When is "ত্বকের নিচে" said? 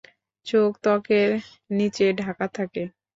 0.83-2.05